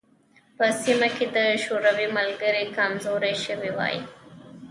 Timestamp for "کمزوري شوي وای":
2.77-3.97